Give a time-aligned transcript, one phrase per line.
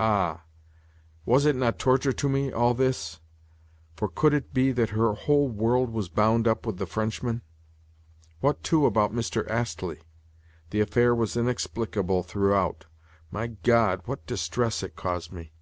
[0.00, 0.42] Ah,
[1.24, 3.20] was it not torture to me, all this?
[3.94, 7.42] For could it be that her whole world was bound up with the Frenchman?
[8.40, 9.48] What, too, about Mr.
[9.48, 10.00] Astley?
[10.70, 12.86] The affair was inexplicable throughout.
[13.30, 15.52] My God, what distress it caused me!